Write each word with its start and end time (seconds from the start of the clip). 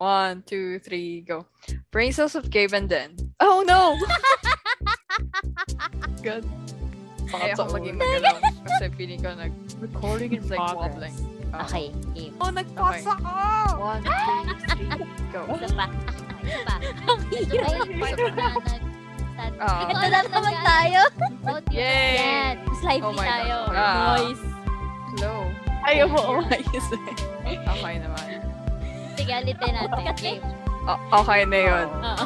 One, 0.00 0.40
two, 0.48 0.80
three, 0.80 1.20
go. 1.20 1.44
Brain 1.92 2.08
cells 2.16 2.32
of 2.34 2.48
Gabe 2.48 2.72
and 2.72 2.88
then. 2.88 3.12
Oh 3.38 3.60
no! 3.60 4.00
Good. 6.24 6.48
Baka 7.28 7.52
ako 7.52 7.76
maging 7.76 8.00
magalaw. 8.00 8.40
Kasi 8.64 8.88
feeling 8.96 9.20
ko 9.20 9.36
nag... 9.36 9.52
Recording 9.76 10.32
in 10.32 10.40
It's 10.40 10.48
like 10.48 10.56
progress. 10.56 10.96
wobbling. 10.96 11.12
Oo. 11.52 11.60
Okay, 11.68 11.92
game. 12.16 12.32
Oh, 12.40 12.48
nagpasa 12.48 13.12
ka! 13.12 13.36
One, 13.76 14.00
two, 14.00 14.56
three, 14.72 14.88
go. 15.28 15.44
Isa 15.52 15.68
pa. 15.76 15.84
Isa 16.40 16.60
pa. 16.64 16.74
Medyo 17.28 17.60
may 17.60 18.00
part 18.00 18.16
na 18.16 18.32
nag... 18.32 18.56
Ah. 19.60 19.84
Ito 19.84 19.92
na 20.00 20.20
naman 20.24 20.56
tayo. 20.72 21.00
Yay! 21.68 22.16
Yan. 22.16 22.54
Mas 22.64 22.80
lively 22.80 23.04
Oh 23.04 23.12
my 23.12 23.20
God. 23.20 23.28
tayo. 23.36 23.56
Ah. 23.68 24.16
Noise. 24.16 24.44
Slow. 25.12 25.40
Ayaw 25.80 26.06
mo 26.08 26.20
umayos 26.40 26.88
eh. 26.96 27.16
Okay 27.56 27.96
naman. 28.00 28.24
Sige, 29.16 29.32
ulitin 29.42 29.72
natin. 29.74 30.14
Game. 30.18 30.42
O- 30.88 31.00
okay 31.22 31.44
na 31.44 31.58
yun. 31.60 31.88
Oo. 31.92 32.24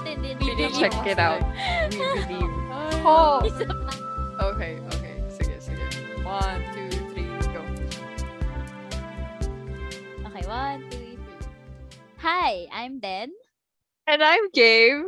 Check 0.79 0.95
it 1.05 1.19
out. 1.19 1.43
We 1.91 1.99
believe. 2.25 2.53
Oh. 3.05 3.45
Isa 3.45 3.69
pa. 3.69 3.93
Okay, 4.57 4.81
okay. 4.97 5.21
Sige, 5.29 5.61
sige. 5.61 5.85
One, 6.25 6.65
two, 6.73 6.89
three, 7.13 7.29
go. 7.53 7.61
Okay, 10.25 10.45
one, 10.49 10.81
two, 10.89 11.21
three. 11.21 11.45
Hi, 12.25 12.65
I'm 12.73 12.97
Ben, 13.05 13.29
And 14.09 14.25
I'm 14.25 14.49
Gabe. 14.57 15.05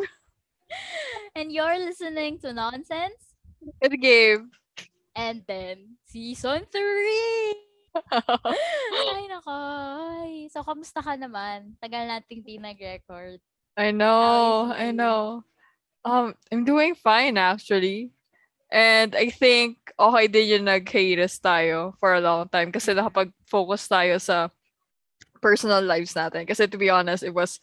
And 1.41 1.49
you're 1.49 1.81
listening 1.81 2.37
to 2.45 2.53
Nonsense. 2.53 3.33
And 3.81 3.97
Gabe. 3.97 4.45
And 5.17 5.41
then, 5.49 5.97
season 6.05 6.69
3! 6.69 7.56
Ay, 9.17 9.25
nako. 9.31 9.55
Ay. 9.55 10.33
So, 10.53 10.63
kamusta 10.63 11.01
ka 11.01 11.17
naman? 11.17 11.77
Tagal 11.81 12.07
nating 12.07 12.43
di 12.45 12.57
nag-record. 12.61 13.41
I 13.77 13.93
know, 13.93 14.73
I 14.73 14.91
know. 14.91 15.45
Um, 16.07 16.33
I'm 16.49 16.65
doing 16.65 16.95
fine 16.95 17.37
actually. 17.37 18.15
And 18.73 19.15
I 19.15 19.29
think 19.29 19.79
okay 19.95 20.27
din 20.27 20.59
yung 20.59 20.67
nag-hiatus 20.67 21.39
tayo 21.39 21.95
for 22.01 22.17
a 22.17 22.25
long 22.25 22.49
time 22.49 22.73
kasi 22.73 22.97
nakapag-focus 22.97 23.83
tayo 23.87 24.17
sa 24.19 24.49
personal 25.45 25.85
lives 25.85 26.17
natin. 26.17 26.49
Kasi 26.49 26.67
to 26.67 26.79
be 26.81 26.91
honest, 26.91 27.23
it 27.23 27.37
was 27.37 27.61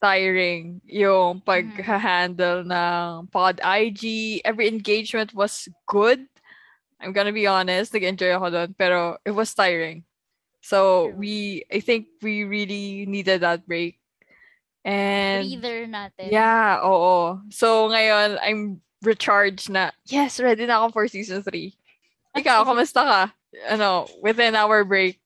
tiring 0.00 0.80
yung 0.88 1.44
pag-handle 1.44 2.64
ng 2.64 3.28
pod 3.28 3.60
IG. 3.60 4.40
Every 4.42 4.66
engagement 4.66 5.36
was 5.36 5.68
good. 5.84 6.24
I'm 7.00 7.12
gonna 7.12 7.32
be 7.32 7.48
honest, 7.48 7.92
nag-enjoy 7.96 8.36
ako 8.36 8.46
doon, 8.52 8.70
pero 8.76 9.16
it 9.24 9.32
was 9.32 9.52
tiring. 9.56 10.04
So 10.60 11.08
True. 11.08 11.16
we, 11.16 11.34
I 11.72 11.80
think 11.80 12.12
we 12.20 12.44
really 12.44 13.08
needed 13.08 13.40
that 13.40 13.64
break. 13.66 13.96
And 14.84 15.44
Breather 15.44 15.88
natin. 15.88 16.28
yeah, 16.32 16.80
oo. 16.84 17.40
So 17.48 17.88
ngayon, 17.88 18.36
I'm 18.40 18.80
recharged 19.00 19.68
na. 19.72 19.92
Yes, 20.08 20.40
ready 20.40 20.64
na 20.68 20.84
ako 20.84 20.92
for 20.92 21.04
season 21.08 21.42
3. 21.42 21.72
Ikaw, 22.36 22.64
kamusta 22.64 23.00
ka? 23.04 23.22
Ano, 23.68 24.06
within 24.22 24.54
our 24.54 24.84
break. 24.84 25.20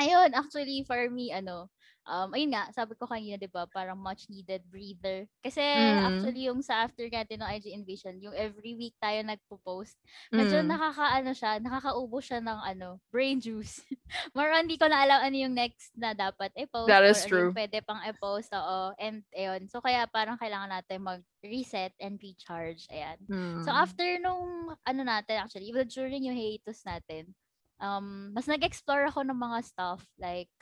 Ayun, 0.00 0.30
actually, 0.34 0.84
for 0.86 0.98
me, 1.10 1.32
ano, 1.32 1.68
um, 2.06 2.30
ayun 2.32 2.54
nga, 2.54 2.70
sabi 2.72 2.94
ko 2.96 3.04
kanina, 3.04 3.36
di 3.36 3.50
ba, 3.50 3.66
parang 3.68 3.98
much 3.98 4.30
needed 4.30 4.62
breather. 4.70 5.26
Kasi, 5.42 5.60
Mm. 5.60 5.98
actually, 6.06 6.46
yung 6.48 6.62
sa 6.62 6.86
after 6.86 7.04
natin 7.06 7.42
ng 7.42 7.50
IG 7.50 7.66
Invasion, 7.74 8.16
yung 8.22 8.32
every 8.34 8.72
week 8.78 8.94
tayo 9.02 9.20
nagpo-post, 9.26 9.98
medyo 10.32 10.62
Mm. 10.62 10.70
nakakaano 10.70 11.30
siya, 11.34 11.58
nakakaubo 11.60 12.18
siya 12.22 12.38
ng 12.40 12.58
ano, 12.62 12.98
brain 13.10 13.38
juice. 13.42 13.82
More 14.38 14.50
on, 14.54 14.70
hindi 14.70 14.78
ko 14.78 14.86
na 14.88 15.02
alam 15.02 15.18
ano 15.22 15.36
yung 15.36 15.54
next 15.54 15.92
na 15.98 16.14
dapat 16.14 16.54
i-post. 16.56 16.88
That 16.88 17.02
or 17.02 17.10
is 17.10 17.18
ano 17.26 17.28
true. 17.28 17.50
yung 17.50 17.56
pwede 17.58 17.78
pang 17.84 18.00
i-post, 18.06 18.50
oo. 18.54 18.94
And, 18.96 19.26
ayun. 19.34 19.66
So, 19.68 19.82
kaya 19.82 20.06
parang 20.06 20.38
kailangan 20.38 20.70
natin 20.70 21.02
mag-reset 21.02 21.92
and 21.98 22.16
recharge. 22.22 22.86
Ayan. 22.88 23.18
So, 23.66 23.74
Mm. 23.74 23.82
after 23.82 24.06
nung, 24.22 24.72
ano 24.86 25.00
natin, 25.02 25.42
actually, 25.42 25.66
even 25.68 25.90
during 25.90 26.22
yung 26.24 26.38
hiatus 26.38 26.86
natin, 26.86 27.34
um, 27.82 28.30
mas 28.32 28.46
nag-explore 28.46 29.10
ako 29.10 29.26
ng 29.26 29.36
mga 29.36 29.58
stuff, 29.66 30.06
like, 30.16 30.52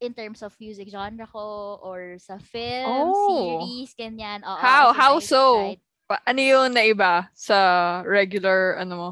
in 0.00 0.16
terms 0.16 0.40
of 0.40 0.56
music 0.56 0.88
genre 0.88 1.28
ko, 1.28 1.76
or 1.84 2.16
sa 2.16 2.40
film, 2.40 3.12
Oh. 3.12 3.28
series, 3.28 3.92
ganyan. 3.92 4.40
Oo, 4.42 4.56
How? 4.56 4.90
so 4.90 4.96
How 4.96 5.14
so? 5.20 5.42
Pa- 6.08 6.24
ano 6.26 6.40
yung 6.40 6.72
naiba 6.72 7.28
sa 7.32 7.56
regular, 8.02 8.80
ano 8.80 8.94
mo, 8.96 9.10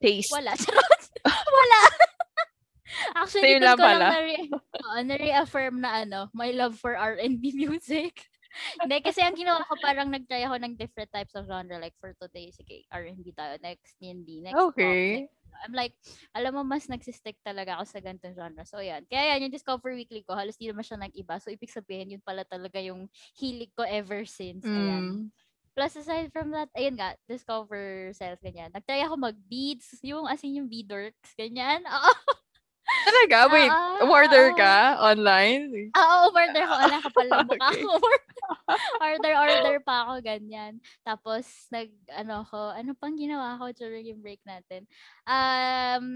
taste? 0.00 0.32
Wala. 0.32 0.56
Charot. 0.60 1.02
Wala. 1.28 1.80
Actually, 3.16 3.56
Same 3.56 3.62
lang 3.62 3.76
ko 3.76 3.84
lang 3.84 4.00
pala. 4.00 4.06
na-re- 4.10 4.48
oo, 4.52 4.98
na-reaffirm 5.04 5.76
na 5.78 5.90
ano, 6.02 6.20
my 6.32 6.50
love 6.52 6.74
for 6.74 6.96
R&B 6.96 7.52
music. 7.62 8.26
Hindi, 8.80 9.00
kasi 9.00 9.24
ang 9.24 9.32
ginawa 9.32 9.64
ko, 9.64 9.80
parang 9.80 10.12
nag-try 10.12 10.44
ako 10.44 10.60
ng 10.60 10.76
different 10.76 11.08
types 11.08 11.32
of 11.32 11.48
genre. 11.48 11.80
Like, 11.80 11.96
for 11.96 12.12
today, 12.20 12.52
sige, 12.52 12.84
R&B 12.92 13.32
tayo. 13.32 13.56
Next, 13.64 13.96
D&D. 13.96 14.44
Next, 14.44 14.52
pop. 14.52 14.76
Okay. 14.76 15.24
Next, 15.24 15.41
I'm 15.62 15.74
like, 15.74 15.94
alam 16.34 16.58
mo, 16.58 16.62
mas 16.66 16.90
nagsistick 16.90 17.38
talaga 17.46 17.78
ako 17.78 17.84
sa 17.86 17.98
ganitong 18.02 18.34
genre. 18.34 18.62
So, 18.66 18.82
yan. 18.82 19.06
Kaya 19.06 19.34
yan, 19.36 19.46
yung 19.48 19.54
Discover 19.54 19.94
Weekly 19.94 20.26
ko, 20.26 20.34
halos 20.34 20.58
di 20.58 20.66
naman 20.68 20.82
siya 20.82 20.98
nag-iba. 20.98 21.38
So, 21.38 21.50
ibig 21.54 21.70
sabihin, 21.70 22.18
yun 22.18 22.22
pala 22.24 22.42
talaga 22.42 22.82
yung 22.82 23.06
hilig 23.38 23.70
ko 23.78 23.86
ever 23.86 24.26
since. 24.26 24.66
Mm. 24.66 24.74
Ayan. 24.74 25.06
Plus, 25.72 25.96
aside 25.96 26.28
from 26.34 26.52
that, 26.52 26.68
ayun 26.76 26.98
nga, 27.00 27.16
discover 27.24 28.12
self, 28.12 28.36
ganyan. 28.44 28.68
Nag-try 28.74 29.06
ako 29.08 29.16
mag-beads, 29.16 29.96
yung 30.04 30.28
as 30.28 30.42
in 30.44 30.60
yung 30.60 30.68
beadworks, 30.68 31.32
ganyan. 31.38 31.80
Oo, 31.94 32.12
Talaga? 33.02 33.38
Wait, 33.50 33.70
Oo, 33.72 34.04
umorder 34.04 34.46
oo. 34.52 34.58
ka 34.58 34.74
online? 35.00 35.92
oo, 35.96 36.24
order 36.34 36.64
ko. 36.68 36.74
Ala, 36.76 36.96
kapal 37.00 37.26
ng 37.30 37.44
mukha 37.46 37.70
Okay. 37.72 37.82
ko. 37.82 37.92
Order, 39.00 39.32
order 39.36 39.76
pa 39.82 40.06
ako, 40.06 40.22
ganyan. 40.22 40.78
Tapos, 41.02 41.44
nag, 41.70 41.90
ano 42.12 42.44
ko, 42.46 42.72
ano 42.72 42.92
pang 42.96 43.14
ginawa 43.14 43.56
ko 43.56 43.72
during 43.72 44.08
yung 44.08 44.22
break 44.22 44.40
natin? 44.44 44.84
Um, 45.24 46.06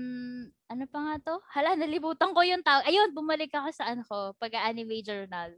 ano 0.66 0.84
pa 0.90 0.98
nga 0.98 1.14
to? 1.22 1.34
Hala, 1.54 1.74
nalibutan 1.78 2.32
ko 2.34 2.40
yung 2.42 2.62
tawag. 2.62 2.86
Ayun, 2.86 3.14
bumalik 3.14 3.50
ako 3.54 3.68
sa 3.72 3.88
ano 3.90 4.02
ko, 4.04 4.32
pag-anime 4.36 5.00
journal. 5.00 5.54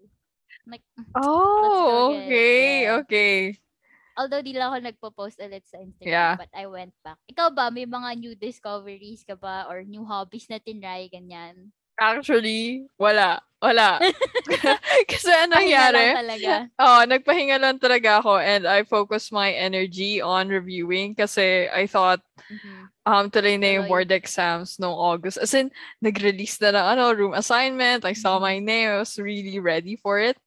Like, 0.64 0.84
Oh, 1.16 2.12
okay, 2.12 2.84
Yeah. 2.84 3.00
okay. 3.00 3.56
although 4.18 4.42
di 4.42 4.50
lang 4.50 4.74
ako 4.74 4.78
nagpo-post 4.82 5.38
ulit 5.38 5.62
sa 5.62 5.78
Instagram, 5.78 6.10
Yeah. 6.10 6.34
but 6.34 6.50
I 6.50 6.66
went 6.66 6.90
back. 7.06 7.22
Ikaw 7.30 7.54
ba, 7.54 7.70
may 7.70 7.86
mga 7.86 8.18
new 8.18 8.34
discoveries 8.34 9.22
ka 9.22 9.38
ba 9.38 9.70
or 9.70 9.86
new 9.86 10.02
hobbies 10.02 10.50
na 10.50 10.58
tinry, 10.58 11.06
ganyan? 11.06 11.70
Actually, 11.98 12.86
wala. 12.98 13.42
Wala. 13.58 13.98
Kasi 15.10 15.30
ano 15.34 15.58
nangyari? 15.58 16.14
Oh, 16.78 17.02
nagpahinga 17.04 17.58
lang 17.58 17.76
talaga 17.82 18.22
ako 18.22 18.38
and 18.38 18.64
I 18.64 18.86
focused 18.86 19.34
my 19.34 19.50
energy 19.50 20.22
on 20.22 20.48
reviewing 20.48 21.12
kasi 21.18 21.66
I 21.68 21.84
thought 21.90 22.22
Mhm. 22.48 22.88
um 23.04 23.24
tuloy 23.28 23.60
na 23.60 23.76
yung 23.76 23.84
board 23.90 24.08
exams 24.14 24.78
noong 24.80 24.96
August. 24.96 25.36
As 25.42 25.52
in, 25.52 25.68
nag-release 26.00 26.56
na 26.64 26.72
ng 26.72 26.86
ano, 26.96 27.04
room 27.12 27.34
assignment. 27.36 28.06
I 28.08 28.14
saw 28.16 28.40
my 28.40 28.56
name. 28.62 28.88
I 28.88 29.02
was 29.04 29.18
really 29.20 29.58
ready 29.60 29.98
for 30.00 30.16
it. 30.22 30.38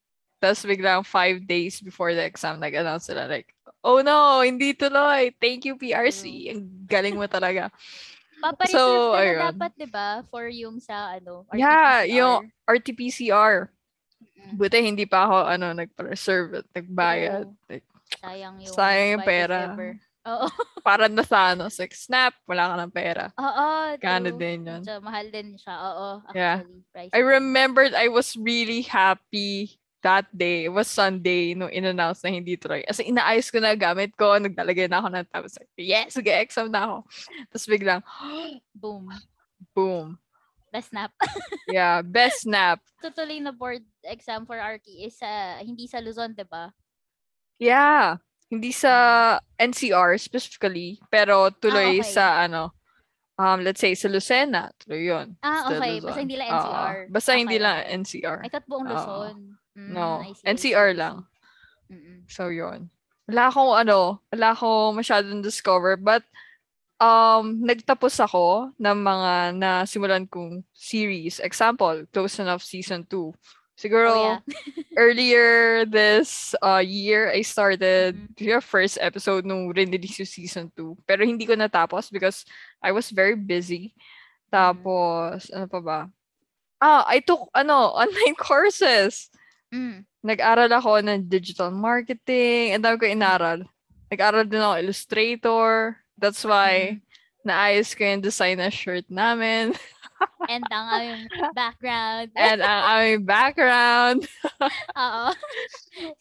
Tapos 0.42 0.66
biglang 0.66 1.06
five 1.06 1.46
days 1.46 1.78
before 1.84 2.16
the 2.18 2.26
exam, 2.26 2.58
nag-announce 2.58 3.06
sila 3.12 3.30
like, 3.30 3.54
oh 3.86 4.02
no, 4.02 4.42
hindi 4.42 4.74
tuloy. 4.74 5.30
Thank 5.38 5.70
you, 5.70 5.78
PRC. 5.78 6.50
Ang 6.50 6.90
galing 6.90 7.14
mo 7.20 7.30
talaga. 7.30 7.70
Papareserve 8.42 8.76
So, 8.76 8.84
ka 8.84 9.14
na 9.14 9.22
ayun. 9.22 9.42
dapat, 9.48 9.72
di 9.76 9.88
ba? 9.88 10.08
For 10.28 10.46
yung 10.48 10.78
sa, 10.78 11.16
ano, 11.16 11.46
Yeah, 11.52 12.02
RT-PCR. 12.02 12.12
yung 12.12 12.38
RT-PCR. 12.66 13.56
Mm. 14.42 14.54
Buti 14.58 14.78
hindi 14.82 15.06
pa 15.06 15.24
ako 15.24 15.38
ano 15.48 15.66
nagpa-reserve 15.72 16.50
at 16.60 16.68
nagbayad. 16.74 17.46
Oo. 17.48 17.70
Like, 17.70 17.86
Sayang 18.18 18.56
yung, 18.60 18.74
Sayang 18.74 19.10
yung 19.16 19.24
pera. 19.24 19.58
ever. 19.72 19.92
Oo. 20.22 20.46
para 20.86 21.06
na 21.08 21.24
sa 21.24 21.54
ano, 21.54 21.66
like, 21.68 21.94
snap, 21.94 22.34
wala 22.46 22.70
ka 22.70 22.76
ng 22.78 22.92
pera. 22.92 23.26
Oo, 23.34 23.68
Kano 23.98 24.30
din 24.32 24.68
yun. 24.68 24.82
Medyo 24.82 24.98
mahal 25.00 25.26
din 25.30 25.56
siya. 25.56 25.76
Oo, 25.80 26.08
Yeah. 26.34 26.62
pricey 26.92 27.14
I 27.14 27.22
remembered 27.22 27.94
I 27.94 28.10
was 28.10 28.34
really 28.36 28.82
happy 28.82 29.81
that 30.02 30.26
day. 30.34 30.66
It 30.66 30.74
was 30.74 30.90
Sunday 30.90 31.54
nung 31.54 31.70
in-announce 31.70 32.22
na 32.22 32.30
hindi 32.30 32.58
tuloy. 32.58 32.82
As 32.86 33.00
in, 33.00 33.14
inaayos 33.16 33.50
ko 33.50 33.62
na 33.62 33.74
gamit 33.74 34.14
ko. 34.18 34.38
Naglalagay 34.38 34.90
na 34.90 35.00
ako 35.02 35.08
ng 35.14 35.28
tapos 35.30 35.54
like, 35.58 35.70
yes, 35.78 36.18
mag-exam 36.18 36.68
na 36.70 36.82
ako. 36.86 36.96
Tapos 37.50 37.66
biglang, 37.70 38.02
Boom. 38.82 39.10
boom. 39.74 40.08
The 40.72 40.80
snap. 40.82 41.12
Yeah, 41.72 42.02
best 42.02 42.48
snap. 42.48 42.80
Tutuloy 43.00 43.40
na 43.40 43.52
board 43.52 43.84
exam 44.04 44.44
for 44.48 44.56
RT 44.56 44.88
is 45.04 45.20
sa, 45.20 45.60
hindi 45.60 45.88
sa 45.88 46.00
Luzon, 46.00 46.32
di 46.32 46.44
ba? 46.44 46.72
Yeah. 47.60 48.18
Hindi 48.52 48.76
sa 48.76 48.92
NCR 49.56 50.20
specifically, 50.20 51.00
pero 51.08 51.48
tuloy 51.56 52.00
Ah, 52.00 52.04
okay. 52.04 52.12
sa 52.12 52.24
ano, 52.44 52.76
um, 53.40 53.64
let's 53.64 53.80
say 53.80 53.96
sa 53.96 54.12
Lucena. 54.12 54.68
Tuloy 54.76 55.08
yun. 55.08 55.40
Ah, 55.40 55.72
okay. 55.72 56.04
Basta 56.04 56.20
hindi 56.20 56.36
lang. 56.36 56.50
NCR. 56.52 56.96
Basta 57.08 57.32
hindi 57.32 57.56
Okay, 57.56 57.64
lang 57.64 57.78
okay. 57.80 57.96
NCR. 57.96 58.38
I 58.44 58.50
thought 58.52 58.68
buong. 58.68 58.88
Luzon. 58.92 59.38
Mm, 59.82 59.94
No, 59.98 60.22
I 60.22 60.34
see, 60.38 60.46
NCR 60.46 60.94
lang. 60.94 61.26
Mm-mm. 61.90 62.30
So, 62.30 62.54
yun. 62.54 62.88
Wala 63.26 63.50
akong 63.50 63.74
ano, 63.74 64.22
wala 64.30 64.54
akong 64.54 64.94
masyadong 64.96 65.42
discover. 65.42 65.98
But, 65.98 66.22
um, 66.98 67.66
nagtapos 67.66 68.22
ako 68.22 68.70
ng 68.78 68.98
mga 69.02 69.32
nasimulan 69.58 70.30
kong 70.30 70.62
series. 70.72 71.42
Example, 71.42 72.06
Close 72.14 72.38
Enough 72.40 72.62
Season 72.62 73.02
2. 73.10 73.34
Siguro, 73.74 74.14
Oh, 74.14 74.22
yeah. 74.22 74.40
earlier 75.02 75.84
this 75.90 76.54
uh, 76.62 76.84
year, 76.84 77.34
I 77.34 77.42
started 77.42 78.14
Mhm. 78.38 78.54
yung 78.54 78.62
first 78.62 79.02
episode 79.02 79.42
nung 79.42 79.74
release 79.74 80.22
yung 80.22 80.30
season 80.30 80.70
2. 80.78 80.94
Pero 81.10 81.26
hindi 81.26 81.50
ko 81.50 81.58
natapos 81.58 82.14
because 82.14 82.46
I 82.78 82.94
was 82.94 83.10
very 83.10 83.34
busy. 83.34 83.98
Tapos, 84.52 85.50
ano 85.50 85.66
pa 85.66 85.80
ba? 85.82 86.00
Ah, 86.78 87.08
I 87.10 87.24
took, 87.26 87.50
ano, 87.56 87.90
online 88.06 88.38
courses. 88.38 89.32
Mm. 89.72 90.04
Nag-aral 90.22 90.70
ako 90.70 91.02
ng 91.02 91.26
digital 91.26 91.72
marketing. 91.74 92.78
Ang 92.78 92.84
dami 92.84 92.96
ko 93.02 93.06
inaral. 93.08 93.60
Nag-aral 94.12 94.46
din 94.46 94.62
ako 94.62 94.76
Illustrator. 94.84 95.98
That's 96.20 96.44
why 96.46 97.02
naayos 97.42 97.98
ko 97.98 98.06
yung 98.06 98.22
design 98.22 98.62
na 98.62 98.70
shirt 98.70 99.08
namin. 99.10 99.74
And 100.52 100.62
ang 100.70 100.86
aming 100.94 101.26
background. 101.58 102.30
And 102.38 102.62
ang 102.62 102.82
aming 102.86 103.24
background. 103.26 104.20
Oo. 105.02 105.26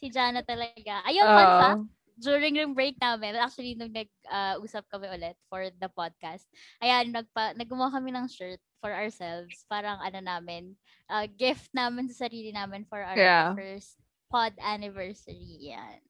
si 0.00 0.08
Jana 0.08 0.41
talaga. 0.41 1.05
Ayun, 1.05 1.26
fun 1.29 1.44
Oo. 1.44 1.61
fact. 1.61 1.85
During 2.20 2.61
yung 2.61 2.76
break 2.76 3.00
namin, 3.00 3.32
actually, 3.40 3.72
nung 3.75 3.90
nag-usap 3.90 4.84
kami 4.93 5.08
ulit 5.08 5.40
for 5.49 5.64
the 5.81 5.88
podcast, 5.88 6.44
ayan, 6.78 7.17
nagpa, 7.17 7.56
naggumawa 7.56 7.96
kami 7.96 8.12
ng 8.12 8.28
shirt 8.28 8.61
for 8.78 8.93
ourselves. 8.93 9.64
Parang 9.67 9.96
ano 10.05 10.20
namin, 10.20 10.76
uh, 11.08 11.25
gift 11.25 11.72
namin 11.72 12.12
sa 12.12 12.28
sarili 12.28 12.52
namin 12.52 12.84
for 12.84 13.00
our 13.00 13.17
Yeah. 13.17 13.56
first 13.56 13.96
pod 14.28 14.52
anniversary. 14.61 15.72
Yan. 15.72 16.05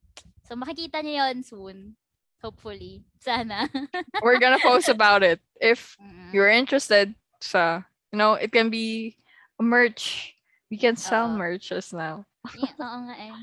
So, 0.44 0.58
makikita 0.58 0.98
niyo 1.00 1.22
yon 1.30 1.38
soon. 1.46 1.78
Hopefully. 2.42 3.04
Sana. 3.22 3.68
We're 4.24 4.40
gonna 4.40 4.58
post 4.58 4.88
about 4.90 5.22
it. 5.22 5.38
If 5.60 5.94
Mm. 6.00 6.32
you're 6.34 6.50
interested 6.50 7.14
sa, 7.38 7.84
you 8.10 8.18
know, 8.18 8.34
it 8.34 8.50
can 8.50 8.66
be 8.72 9.14
a 9.60 9.62
merch. 9.62 10.34
We 10.72 10.80
can 10.80 10.96
sell 10.96 11.28
Oo. 11.28 11.36
merches 11.36 11.92
now. 11.92 12.24
Yeah, 12.56 12.72
oo 12.80 12.98
nga 13.06 13.16
eh. 13.20 13.34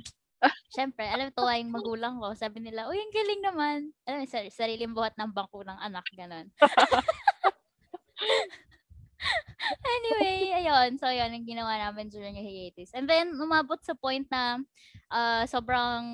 Siyempre, 0.74 1.10
alam 1.10 1.34
tuwa 1.34 1.58
yung 1.58 1.74
magulang 1.74 2.22
ko. 2.22 2.38
Sabi 2.38 2.62
nila, 2.62 2.86
uy, 2.86 2.98
ang 2.98 3.14
galing 3.14 3.42
naman. 3.42 3.78
Alam 4.06 4.24
mo, 4.24 4.26
sar- 4.30 4.54
sariling 4.54 4.94
buhat 4.94 5.18
ng 5.18 5.34
bangko 5.34 5.66
ng 5.66 5.80
anak, 5.82 6.06
ganon. 6.14 6.48
anyway, 9.98 10.62
ayun. 10.62 11.02
So, 11.02 11.10
yun 11.10 11.34
ang 11.34 11.48
ginawa 11.48 11.82
namin 11.82 12.14
during 12.14 12.38
hiatus. 12.38 12.94
And 12.94 13.10
then, 13.10 13.34
umabot 13.34 13.82
sa 13.82 13.98
point 13.98 14.30
na 14.30 14.62
uh, 15.10 15.44
sobrang 15.50 16.06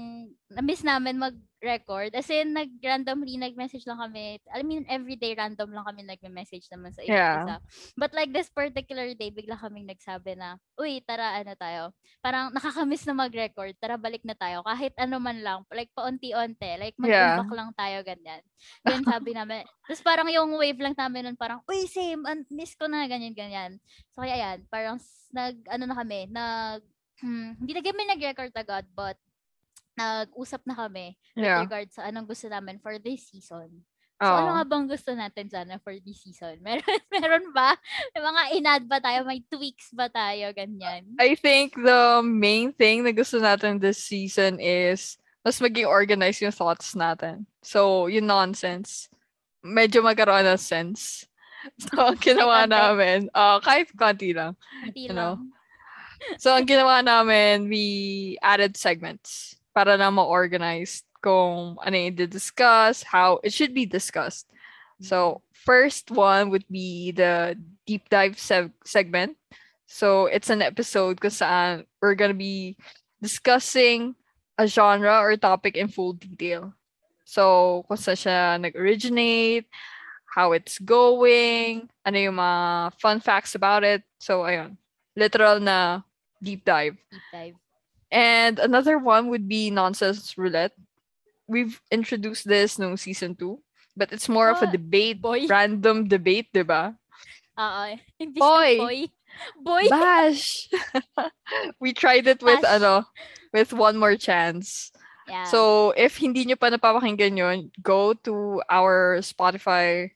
na-miss 0.47 0.87
namin 0.87 1.19
mag-record. 1.63 2.12
As 2.12 2.27
in, 2.27 2.51
nag-randomly 2.51 3.39
nag-message 3.39 3.88
lang 3.88 3.95
kami. 3.95 4.36
I 4.51 4.68
mean, 4.68 4.83
everyday 4.92 5.31
random 5.31 5.71
lang 5.71 5.88
kami 5.88 6.04
nag-message 6.04 6.68
naman 6.68 6.92
sa 6.92 7.00
isa't 7.00 7.15
Yeah. 7.15 7.39
isa. 7.48 7.56
But 7.95 8.12
like 8.12 8.36
this 8.36 8.51
particular 8.51 9.15
day, 9.15 9.31
bigla 9.31 9.56
kaming 9.56 9.88
nagsabi 9.88 10.36
na, 10.36 10.60
uy, 10.75 11.00
tara, 11.07 11.39
ano 11.39 11.56
tayo. 11.56 11.95
Parang 12.19 12.51
nakakamiss 12.51 13.07
na 13.07 13.15
mag-record. 13.15 13.80
Tara, 13.80 13.95
balik 13.95 14.27
na 14.27 14.36
tayo. 14.36 14.60
Kahit 14.68 14.92
ano 15.00 15.24
man 15.24 15.39
lang. 15.39 15.63
Like, 15.71 15.95
paunti-unti. 15.95 16.75
Like, 16.75 17.00
Yeah. 17.00 17.39
mag-imbak 17.39 17.51
lang 17.56 17.69
tayo, 17.80 17.98
ganyan. 18.04 18.44
Then 18.83 19.07
sabi 19.07 19.31
namin, 19.31 19.63
tapos 19.88 20.04
parang 20.04 20.27
yung 20.27 20.51
wave 20.59 20.83
lang 20.83 21.00
namin 21.00 21.31
nun, 21.31 21.39
parang, 21.39 21.63
uy, 21.71 21.88
same, 21.88 22.27
an- 22.27 22.44
miss 22.51 22.75
ko 22.75 22.92
na, 22.92 23.07
ganyan, 23.07 23.31
ganyan. 23.31 23.80
So, 24.12 24.27
kaya 24.27 24.36
yan, 24.36 24.68
parang 24.68 25.00
nag, 25.31 25.63
ano 25.71 25.83
na 25.88 25.95
kami, 25.95 26.27
nag, 26.27 26.83
hmm, 27.24 27.63
hindi 27.63 27.71
na 27.71 27.80
kami 27.80 28.04
nag-record 28.04 28.51
agad, 28.51 28.83
but 28.92 29.16
nag-usap 29.95 30.62
na 30.66 30.75
kami 30.75 31.13
with 31.34 31.45
Yeah. 31.45 31.62
regard 31.62 31.90
sa 31.90 32.07
anong 32.07 32.25
gusto 32.25 32.48
namin 32.48 32.80
for 32.80 32.98
this 32.98 33.30
season. 33.30 33.84
So, 34.18 34.30
ano 34.30 34.50
Oh. 34.50 34.56
nga 34.56 34.66
bang 34.66 34.88
gusto 34.88 35.12
natin 35.12 35.48
sana 35.48 35.75
for 35.78 35.92
this 36.00 36.24
season? 36.24 36.62
Meron, 36.66 36.86
meron 37.12 37.45
ba? 37.51 37.75
May 38.13 38.24
mga 38.24 38.42
inad 38.56 38.84
ba 38.88 38.98
tayo? 38.98 39.25
May 39.28 39.44
tweaks 39.44 39.92
ba 39.92 40.07
tayo? 40.07 40.48
Ganyan. 40.56 41.12
I 41.19 41.36
think 41.36 41.75
the 41.75 42.24
main 42.24 42.72
thing 42.72 43.04
na 43.04 43.12
gusto 43.12 43.38
natin 43.38 43.78
this 43.78 44.00
season 44.00 44.62
is 44.62 45.18
mas 45.44 45.60
maging 45.60 45.86
organized 45.86 46.40
yung 46.40 46.56
thoughts 46.56 46.95
natin. 46.95 47.44
So, 47.60 48.07
yung 48.07 48.24
nonsense, 48.25 49.12
medyo 49.60 50.00
magkaroon 50.00 50.48
ng 50.48 50.62
sense. 50.62 51.28
So, 51.80 51.95
ang 51.95 52.19
ginawa 52.19 52.68
konti. 52.68 52.75
namin, 52.75 53.18
uh, 53.31 53.56
kahit 53.63 53.88
konti 53.95 54.36
lang. 54.36 54.51
Hindi 54.84 55.07
Ano? 55.07 55.16
lang. 55.16 55.38
So, 56.36 56.51
ang 56.51 56.68
ginawa 56.68 57.00
namin, 57.00 57.72
we 57.72 57.84
added 58.40 58.75
segments 58.75 59.56
para 59.73 59.97
na 59.97 60.13
ma-organize 60.13 61.03
kung 61.23 61.77
ano 61.81 61.95
yung 61.97 62.15
discuss, 62.29 63.01
how 63.03 63.39
it 63.43 63.51
should 63.51 63.73
be 63.73 63.85
discussed. 63.85 64.47
So, 65.03 65.41
first 65.51 66.11
one 66.11 66.49
would 66.51 66.67
be 66.69 67.11
the 67.11 67.59
deep 67.87 68.07
dive 68.07 68.39
seg- 68.39 68.75
segment. 68.85 69.35
So, 69.87 70.27
it's 70.27 70.49
an 70.49 70.61
episode 70.61 71.19
kung 71.19 71.33
saan 71.33 71.85
we're 71.99 72.15
gonna 72.15 72.37
be 72.37 72.77
discussing 73.19 74.15
a 74.59 74.67
genre 74.67 75.19
or 75.19 75.35
topic 75.35 75.75
in 75.75 75.87
full 75.87 76.13
detail. 76.13 76.71
So, 77.25 77.83
kung 77.87 77.97
saan 77.97 78.19
siya 78.19 78.37
nag-originate, 78.61 79.67
how 80.33 80.51
it's 80.51 80.79
going, 80.79 81.89
ano 82.05 82.17
yung 82.17 82.37
mga 82.37 82.59
fun 82.99 83.19
facts 83.19 83.55
about 83.55 83.83
it. 83.83 84.01
So, 84.19 84.43
ayun. 84.43 84.77
Literal 85.15 85.61
na 85.61 86.01
deep 86.41 86.65
dive. 86.65 86.97
Deep 87.11 87.27
dive. 87.31 87.62
And 88.13 88.62
another 88.62 89.01
one 89.01 89.33
would 89.33 89.50
be 89.50 89.74
Nonsense 89.74 90.38
Roulette. 90.38 90.77
We've 91.50 91.81
introduced 91.89 92.45
this 92.45 92.77
no 92.77 92.94
season 92.95 93.33
2, 93.36 93.57
but 93.98 94.13
it's 94.13 94.30
more 94.30 94.54
of 94.54 94.62
a 94.62 94.69
Ah, 94.69 94.71
debate, 94.71 95.18
boy. 95.19 95.48
random 95.50 96.06
debate, 96.07 96.54
diba? 96.54 96.94
Oo. 97.57 97.86
Imbis 98.21 98.38
Boy. 98.38 98.71
na 98.77 98.83
boy. 98.86 99.00
Boy. 99.65 99.83
Bash! 99.89 100.69
we 101.81 101.89
tried 101.92 102.30
it 102.30 102.42
with 102.45 102.62
Bash. 102.62 102.77
ano, 102.77 103.10
with 103.50 103.74
one 103.74 103.98
more 103.98 104.13
chance. 104.16 104.94
Yeah. 105.27 105.50
So, 105.50 105.89
if 105.98 106.18
hindi 106.21 106.45
nyo 106.45 106.54
pa 106.56 106.69
napapakinggan 106.69 107.33
yun, 107.33 107.57
go 107.81 108.13
to 108.30 108.62
our 108.69 109.18
Spotify, 109.25 110.13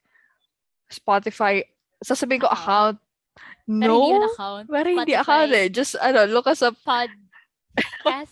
Spotify, 0.86 1.64
sasabihin 2.04 2.46
ko 2.46 2.48
Account. 2.48 2.96
account. 2.96 2.98
Pero 3.68 3.92
hindi 4.00 4.12
No, 4.16 4.28
account. 4.32 4.64
pero 4.70 4.86
hindi 4.88 5.12
account 5.14 5.50
eh. 5.52 5.68
Just, 5.68 5.98
ano, 6.00 6.24
look 6.30 6.46
us 6.46 6.62
up 6.62 6.78
Podcast. 6.86 7.12
Name? 7.78 8.26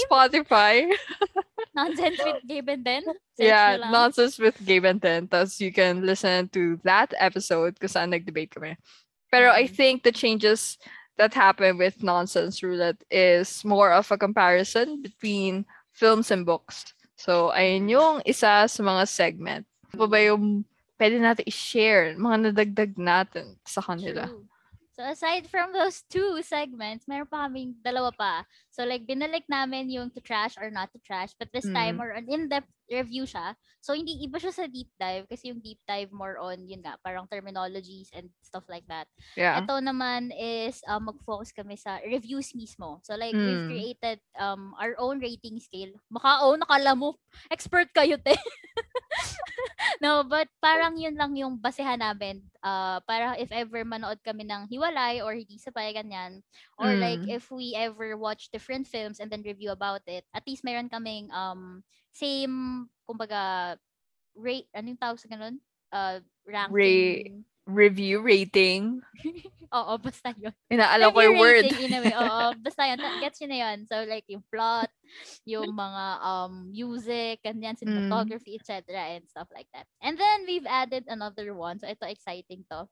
Spotify. 0.10 0.88
Nonsense 1.76 2.18
with 2.24 2.40
Gabe 2.48 2.68
and 2.70 2.84
Den. 2.84 3.04
Search 3.04 3.52
yeah. 3.52 3.76
Nonsense 3.92 4.38
with 4.38 4.56
Gabe 4.64 4.84
and 4.88 5.00
Ten. 5.02 5.28
Tapos 5.28 5.60
you 5.60 5.72
can 5.72 6.04
listen 6.06 6.48
to 6.56 6.80
that 6.84 7.12
episode 7.20 7.76
kung 7.78 7.92
saan 7.92 8.10
nag-debate 8.16 8.50
kami. 8.50 8.76
Pero 9.28 9.52
I 9.52 9.68
Mhm. 9.68 9.74
think 9.76 9.94
the 10.02 10.12
changes 10.14 10.78
that 11.20 11.36
happen 11.36 11.76
with 11.76 12.00
Nonsense 12.00 12.62
Roulette 12.62 13.04
is 13.12 13.64
more 13.64 13.92
of 13.92 14.08
a 14.12 14.16
comparison 14.16 15.02
between 15.04 15.64
films 15.92 16.32
and 16.32 16.44
books. 16.48 16.92
So, 17.16 17.52
ayun 17.52 17.88
yung 17.88 18.14
isa 18.24 18.68
sa 18.68 18.80
mga 18.80 19.08
segment. 19.08 19.64
Ano 19.92 20.04
pa 20.04 20.08
ba 20.12 20.20
yung 20.20 20.64
pwede 21.00 21.16
natin 21.20 21.48
i-share, 21.48 22.16
mga 22.16 22.52
nadagdag 22.52 22.92
natin 22.96 23.56
sa 23.64 23.80
kanila? 23.80 24.28
True. 24.28 24.44
So 24.96 25.04
aside 25.04 25.44
from 25.44 25.76
those 25.76 26.00
two 26.08 26.40
segments, 26.40 27.04
meron 27.04 27.28
pa 27.28 27.44
kaming 27.44 27.76
dalawa 27.84 28.16
pa. 28.16 28.48
So 28.72 28.88
like 28.88 29.04
binalik 29.04 29.44
namin 29.44 29.92
yung 29.92 30.08
to 30.16 30.24
trash 30.24 30.56
or 30.56 30.72
not 30.72 30.88
to 30.96 31.00
trash, 31.04 31.36
but 31.36 31.52
this 31.52 31.68
time 31.68 31.96
Mm. 31.96 32.00
more 32.00 32.12
on 32.16 32.24
in-depth 32.24 32.72
review 32.88 33.28
siya. 33.28 33.52
So 33.84 33.92
hindi 33.92 34.16
iba 34.24 34.40
siya 34.40 34.56
sa 34.56 34.64
deep 34.64 34.88
dive 34.96 35.28
kasi 35.28 35.52
yung 35.52 35.60
deep 35.60 35.84
dive 35.84 36.08
more 36.16 36.40
on 36.40 36.64
yun 36.64 36.80
nga, 36.80 36.96
parang 37.04 37.28
terminologies 37.28 38.08
and 38.16 38.32
stuff 38.40 38.64
like 38.72 38.88
that. 38.88 39.04
Yeah. 39.36 39.60
Ito 39.60 39.84
naman 39.84 40.32
is 40.32 40.80
uh, 40.88 40.96
mag-focus 40.96 41.52
kami 41.52 41.76
sa 41.76 42.00
reviews 42.00 42.56
mismo. 42.56 43.04
So 43.04 43.20
like 43.20 43.36
we've 43.36 43.60
Mm. 43.60 43.68
created 43.68 44.18
um 44.40 44.72
our 44.80 44.96
own 44.96 45.20
rating 45.20 45.60
scale. 45.60 45.92
Maka 46.08 46.40
oh, 46.40 46.56
nakala 46.56 46.96
mo 46.96 47.20
expert 47.52 47.92
kayo 47.92 48.16
te. 48.16 48.32
no, 50.02 50.24
but 50.24 50.48
parang 50.62 50.96
yun 50.96 51.16
lang 51.16 51.36
yung 51.36 51.60
basehan 51.60 52.00
namin. 52.00 52.48
Uh, 52.64 53.00
para 53.04 53.36
if 53.36 53.52
ever 53.52 53.84
manood 53.84 54.20
kami 54.24 54.44
ng 54.48 54.68
hiwalay 54.72 55.20
or 55.20 55.36
hindi 55.36 55.60
sabay 55.60 55.92
ganyan. 55.92 56.40
Or 56.80 56.96
like 56.96 57.20
Mm. 57.20 57.28
if 57.28 57.50
we 57.52 57.76
ever 57.76 58.16
watch 58.16 58.48
different 58.50 58.88
films 58.88 59.20
and 59.20 59.28
then 59.30 59.44
review 59.44 59.70
about 59.72 60.02
it, 60.08 60.24
at 60.32 60.44
least 60.48 60.64
meron 60.64 60.88
kaming 60.88 61.28
um 61.32 61.84
same, 62.12 62.88
kumbaga, 63.04 63.76
rate, 64.36 64.68
ano 64.76 64.92
yung 64.94 65.02
tawag 65.02 65.20
sa 65.20 65.28
ganun? 65.28 65.60
Uh, 65.92 66.20
ranking. 66.46 67.44
Review 67.66 68.22
rating. 68.22 69.02
Oo, 69.74 69.98
basta 69.98 70.30
yun. 70.38 70.54
Inaalam 70.70 71.10
ko 71.10 71.18
yung 71.18 71.34
word. 71.42 71.66
in 71.66 71.90
a 71.90 71.98
way. 71.98 72.14
Oo, 72.14 72.54
basta 72.62 72.86
yun. 72.86 73.02
Gets 73.18 73.42
yun 73.42 73.50
na 73.50 73.58
yun. 73.66 73.78
So, 73.90 74.06
like, 74.06 74.22
yung 74.30 74.46
plot, 74.46 74.86
yung 75.42 75.74
mga 75.74 76.04
um 76.22 76.70
music, 76.70 77.42
ganyan, 77.42 77.74
Mm. 77.74 77.82
cinematography, 77.82 78.54
etc. 78.54 79.18
and 79.18 79.26
stuff 79.26 79.50
like 79.50 79.66
that. 79.74 79.90
And 79.98 80.14
then, 80.14 80.46
we've 80.46 80.66
added 80.70 81.10
another 81.10 81.50
one. 81.58 81.82
So, 81.82 81.90
ito, 81.90 82.06
exciting 82.06 82.62
to. 82.70 82.86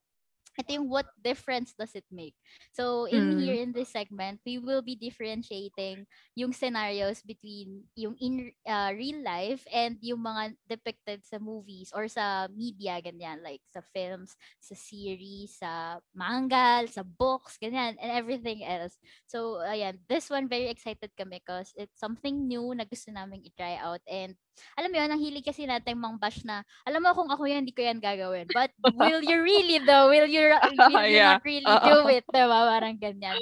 Ito 0.59 0.71
yung 0.75 0.89
what 0.89 1.07
difference 1.23 1.75
does 1.75 1.95
it 1.95 2.07
make? 2.11 2.35
So, 2.73 3.05
in 3.07 3.31
Mm. 3.31 3.39
here 3.39 3.55
in 3.59 3.73
this 3.73 3.91
segment, 3.93 4.41
we 4.47 4.59
will 4.59 4.83
be 4.83 4.95
differentiating 4.97 6.07
yung 6.35 6.53
scenarios 6.53 7.23
between 7.23 7.87
yung 7.95 8.15
in 8.21 8.53
uh, 8.67 8.93
real 8.95 9.23
life 9.23 9.65
and 9.73 9.99
yung 10.03 10.23
mga 10.23 10.55
depicted 10.69 11.25
sa 11.25 11.39
movies 11.39 11.91
or 11.95 12.07
sa 12.09 12.47
media, 12.53 12.99
ganyan, 13.03 13.43
like 13.43 13.63
sa 13.71 13.81
films, 13.83 14.37
sa 14.61 14.75
series, 14.75 15.59
sa 15.59 15.99
manga, 16.15 16.85
sa 16.91 17.03
books, 17.03 17.57
ganyan, 17.59 17.97
and 17.99 18.11
everything 18.13 18.63
else. 18.65 18.99
So, 19.27 19.63
ayan, 19.65 20.01
this 20.09 20.31
one, 20.31 20.49
very 20.49 20.69
excited 20.71 21.11
kami 21.17 21.41
because 21.43 21.73
it's 21.77 21.99
something 21.99 22.47
new 22.47 22.75
na 22.75 22.85
gusto 22.85 23.11
namin 23.11 23.43
i-try 23.47 23.77
out. 23.81 24.01
And, 24.07 24.37
alam 24.79 24.91
mo 24.91 24.97
yun, 24.99 25.11
ang 25.11 25.23
hilig 25.23 25.47
kasi 25.47 25.67
natin 25.67 25.99
mang 25.99 26.19
bash 26.19 26.43
na, 26.47 26.63
alam 26.87 27.03
mo 27.03 27.11
kung 27.15 27.31
ako 27.31 27.47
yan, 27.47 27.67
hindi 27.67 27.75
ko 27.75 27.83
yan 27.83 27.99
gagawin. 28.03 28.49
But, 28.51 28.71
will 28.95 29.23
you 29.23 29.43
really 29.43 29.79
though? 29.83 30.11
Will 30.11 30.29
you, 30.31 30.51
will 30.91 31.07
you 31.07 31.21
Yeah. 31.21 31.39
not 31.39 31.45
really 31.45 31.69
Oo. 31.69 31.87
do 31.87 31.97
it? 32.11 32.25
Diba? 32.31 32.61
Parang 32.71 32.97
ganyan. 32.99 33.39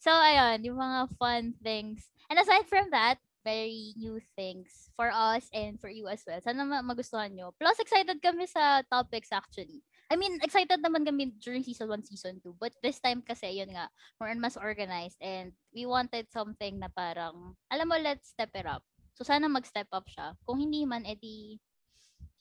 So, 0.00 0.10
ayun, 0.12 0.64
yung 0.64 0.78
mga 0.78 1.00
fun 1.16 1.54
things. 1.62 2.08
And 2.28 2.40
aside 2.40 2.66
from 2.68 2.88
that, 2.92 3.20
very 3.44 3.92
new 4.00 4.18
things 4.34 4.88
for 4.96 5.12
us 5.12 5.52
and 5.52 5.76
for 5.76 5.92
you 5.92 6.08
as 6.08 6.24
well. 6.24 6.40
Sana 6.40 6.64
ma- 6.64 6.80
magustuhan 6.80 7.36
nyo. 7.36 7.52
Plus, 7.60 7.76
excited 7.76 8.16
kami 8.24 8.48
sa 8.48 8.80
topics 8.88 9.28
actually. 9.30 9.84
I 10.08 10.16
mean, 10.16 10.40
excited 10.40 10.80
naman 10.80 11.04
kami 11.04 11.36
during 11.40 11.60
season 11.60 11.92
1, 11.92 12.08
season 12.08 12.40
2. 12.40 12.56
But 12.56 12.72
this 12.80 13.00
time 13.00 13.20
kasi, 13.20 13.60
yun 13.60 13.72
nga, 13.76 13.92
more 14.16 14.32
and 14.32 14.40
mas 14.40 14.56
organized. 14.56 15.20
And 15.20 15.52
we 15.76 15.84
wanted 15.84 16.32
something 16.32 16.80
na 16.80 16.88
parang, 16.88 17.56
alam 17.68 17.86
mo, 17.88 17.96
let's 18.00 18.32
step 18.32 18.52
it 18.56 18.64
up. 18.64 18.84
So, 19.14 19.22
sana 19.22 19.46
mag-step 19.46 19.86
up 19.94 20.06
siya. 20.10 20.34
Kung 20.42 20.58
hindi 20.58 20.82
man, 20.82 21.06
edi, 21.06 21.54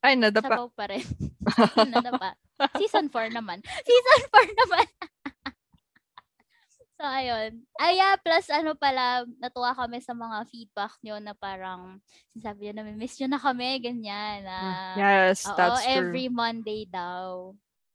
Ay, 0.01 0.17
nadapa. 0.17 0.49
sabaw 0.49 0.67
pa 0.73 0.89
rin. 0.89 1.05
Nadapa. 1.93 2.33
Season 2.81 3.07
4 3.07 3.29
naman. 3.29 3.61
Season 3.85 4.21
4 4.27 4.59
naman. 4.65 4.85
so, 6.97 7.03
ayun. 7.05 7.61
Ay, 7.77 8.01
yeah, 8.01 8.17
plus 8.17 8.49
ano 8.49 8.73
pala, 8.73 9.23
natuwa 9.37 9.77
kami 9.77 10.01
sa 10.01 10.17
mga 10.17 10.49
feedback 10.49 10.97
nyo 11.05 11.21
na 11.21 11.37
parang, 11.37 12.01
sinasabi 12.33 12.67
nyo 12.67 12.73
na, 12.73 12.83
miss 12.97 13.15
nyo 13.21 13.27
na 13.29 13.39
kami, 13.39 13.79
ganyan. 13.79 14.41
Na, 14.43 14.57
Yes, 14.97 15.45
oo, 15.45 15.55
that's 15.55 15.85
true. 15.85 15.93
every 15.93 16.27
Monday 16.27 16.89
daw. 16.89 17.53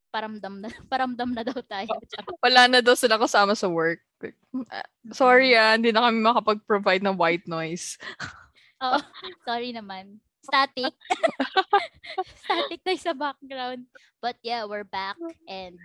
Paramdam 0.08 0.64
na, 0.64 0.73
paramdam 0.88 1.35
na 1.37 1.44
daw 1.44 1.61
tayo. 1.66 1.92
Wala 2.40 2.70
na 2.70 2.80
daw 2.80 2.97
sila 2.97 3.20
kasama 3.20 3.52
sa 3.52 3.68
work. 3.68 4.00
Ah, 4.73 4.88
Sorry 5.12 5.52
ah, 5.52 5.76
hindi 5.76 5.92
na 5.92 6.08
kami 6.08 6.25
makapag-provide 6.25 7.04
ng 7.04 7.18
white 7.20 7.44
noise. 7.44 8.00
Oo, 8.82 8.99
sorry 9.47 9.75
naman. 9.75 10.23
Static. 10.42 10.94
Static 12.47 12.80
tayo 12.87 12.99
sa 12.99 13.12
background. 13.12 13.85
But 14.23 14.38
yeah, 14.40 14.64
we're 14.64 14.87
back 14.87 15.18
and 15.44 15.76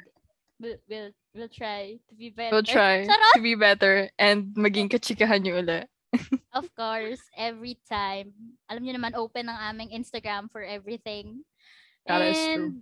we'll, 0.62 0.79
we'll, 0.88 1.12
we'll 1.35 1.51
try 1.51 2.00
to 2.09 2.13
be 2.15 2.29
better. 2.29 2.53
We'll 2.53 2.65
try 2.65 3.03
Charot! 3.03 3.35
to 3.35 3.43
be 3.43 3.55
better 3.55 4.09
and 4.15 4.55
maging 4.55 4.88
kachikahan 4.93 5.43
nyo 5.43 5.59
ulit. 5.59 5.89
Of 6.53 6.69
course, 6.77 7.21
every 7.33 7.81
time. 7.89 8.29
Alam 8.69 8.85
niyo 8.85 8.93
naman, 9.01 9.17
open 9.17 9.50
ang 9.50 9.73
aming 9.73 9.89
Instagram 9.97 10.45
for 10.53 10.62
everything. 10.62 11.41
That 12.05 12.21
is 12.21 12.38
true. 12.38 12.73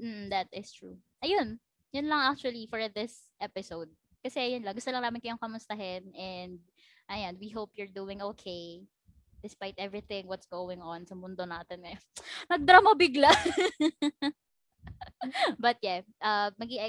Mm, 0.00 0.24
that 0.32 0.48
is 0.48 0.72
true. 0.72 0.96
Ayun. 1.20 1.60
Yun 1.92 2.06
lang 2.08 2.32
actually 2.32 2.64
for 2.64 2.80
this 2.88 3.28
episode. 3.36 3.92
Kasi 4.24 4.56
yun 4.56 4.64
lang. 4.64 4.72
Gusto 4.72 4.88
lang 4.88 5.04
namin 5.04 5.20
kayong 5.20 5.42
kamustahin. 5.42 6.08
And 6.16 6.64
ayan, 7.12 7.36
we 7.36 7.52
hope 7.52 7.76
you're 7.76 7.92
doing 7.92 8.24
okay. 8.32 8.88
Despite 9.40 9.76
everything 9.80 10.28
what's 10.28 10.46
going 10.46 10.84
on 10.84 11.08
sa 11.08 11.16
mundo 11.16 11.48
natin 11.48 11.84
ngayon. 11.84 12.02
Nagdrama 12.52 12.92
bigla. 12.96 13.30
But 15.60 15.76
yeah, 15.84 16.00
uh, 16.24 16.50
magi 16.56 16.80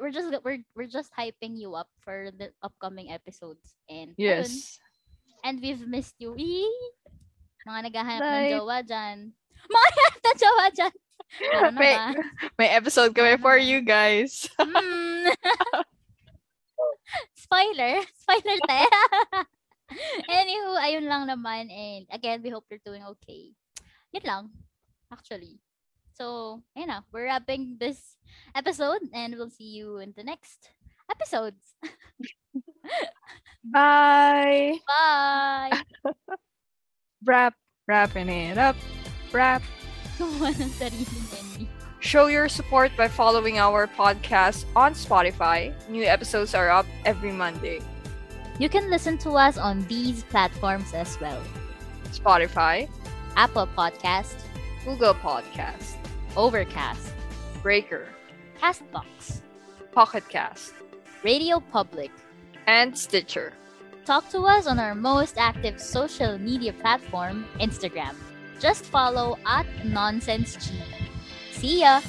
we're 0.00 0.14
just 0.14 0.30
we're 0.42 0.62
we're 0.74 0.90
just 0.90 1.10
hyping 1.14 1.58
you 1.58 1.74
up 1.74 1.90
for 2.02 2.30
the 2.34 2.50
upcoming 2.62 3.10
episodes 3.10 3.74
and 3.90 4.14
ayun. 4.18 4.46
Yes. 4.46 4.78
And 5.42 5.58
we've 5.58 5.82
missed 5.86 6.14
you. 6.22 6.38
Eee! 6.38 6.70
Mga 7.66 7.90
naghahanap 7.90 8.22
ng 8.22 8.42
Bye. 8.46 8.54
jowa 8.54 8.78
dyan. 8.82 9.16
Mga 9.66 9.86
naghahanap 9.90 10.22
ng 10.22 10.38
jowa 10.38 10.66
dyan. 10.70 10.94
Ano 11.32 11.78
May, 11.78 11.96
may 12.60 12.68
episode 12.76 13.16
kami 13.16 13.40
for 13.40 13.56
you 13.56 13.80
guys. 13.80 14.44
Mm. 14.60 15.32
Spoiler. 17.42 18.04
Spoiler 18.14 18.58
tayo. 18.68 18.88
Anywho, 20.28 20.76
ayun 20.80 21.06
lang 21.06 21.28
naman. 21.28 21.70
And 21.70 22.06
again, 22.10 22.42
we 22.42 22.50
hope 22.50 22.66
you're 22.70 22.84
doing 22.84 23.04
okay. 23.16 23.52
Yun 24.12 24.24
lang. 24.24 24.44
Actually. 25.12 25.60
So, 26.12 26.60
ayun 26.76 26.88
na. 26.88 27.00
We're 27.12 27.26
wrapping 27.28 27.76
this 27.80 28.16
episode 28.54 29.02
and 29.12 29.34
we'll 29.36 29.52
see 29.52 29.76
you 29.76 29.98
in 29.98 30.12
the 30.16 30.24
next 30.24 30.72
episodes. 31.10 31.76
Bye. 33.64 34.78
Bye! 34.86 35.82
Wrap. 37.24 37.54
Wrapping 37.86 38.28
it 38.28 38.58
up. 38.58 38.76
Wrap. 39.32 39.62
Gumawa 40.18 40.54
ng 40.54 40.70
sariling 40.74 41.26
ending. 41.38 41.68
Show 42.02 42.26
your 42.26 42.50
support 42.50 42.90
by 42.98 43.06
following 43.06 43.58
our 43.58 43.86
podcast 43.86 44.66
on 44.74 44.94
Spotify. 44.94 45.70
New 45.86 46.02
episodes 46.02 46.54
are 46.54 46.70
up 46.70 46.86
every 47.06 47.30
Monday. 47.30 47.78
You 48.62 48.68
can 48.68 48.90
listen 48.90 49.18
to 49.26 49.30
us 49.30 49.58
on 49.58 49.82
these 49.88 50.22
platforms 50.22 50.94
as 50.94 51.18
well. 51.20 51.42
Spotify, 52.14 52.88
Apple 53.34 53.66
Podcast, 53.66 54.38
Google 54.84 55.14
Podcast, 55.14 55.98
Overcast, 56.36 57.12
Breaker, 57.60 58.06
Castbox, 58.62 59.42
Pocket 59.90 60.28
Cast, 60.28 60.74
Radio 61.24 61.58
Public. 61.58 62.12
and 62.68 62.96
Stitcher. 62.96 63.52
Talk 64.04 64.30
to 64.30 64.42
us 64.46 64.68
on 64.68 64.78
our 64.78 64.94
most 64.94 65.38
active 65.38 65.80
social 65.80 66.38
media 66.38 66.72
platform, 66.72 67.44
Instagram. 67.58 68.14
Just 68.60 68.84
follow 68.84 69.38
at 69.44 69.66
NonsenseG. 69.82 70.70
See 71.50 71.80
ya! 71.80 72.00